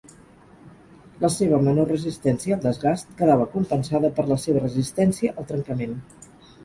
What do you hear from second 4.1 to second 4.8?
per la seva